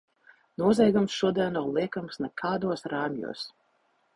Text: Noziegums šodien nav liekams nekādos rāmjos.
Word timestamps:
Noziegums 0.61 1.17
šodien 1.17 1.53
nav 1.57 1.69
liekams 1.75 2.19
nekādos 2.25 2.87
rāmjos. 2.95 3.45